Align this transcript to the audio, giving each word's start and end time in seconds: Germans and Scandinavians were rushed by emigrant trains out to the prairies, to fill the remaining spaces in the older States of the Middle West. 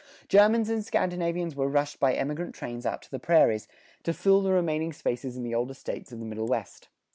Germans 0.27 0.67
and 0.67 0.83
Scandinavians 0.83 1.55
were 1.55 1.67
rushed 1.67 1.99
by 1.99 2.15
emigrant 2.15 2.55
trains 2.55 2.87
out 2.87 3.03
to 3.03 3.11
the 3.11 3.19
prairies, 3.19 3.67
to 4.01 4.15
fill 4.15 4.41
the 4.41 4.51
remaining 4.51 4.93
spaces 4.93 5.37
in 5.37 5.43
the 5.43 5.53
older 5.53 5.75
States 5.75 6.11
of 6.11 6.17
the 6.17 6.25
Middle 6.25 6.47
West. 6.47 6.87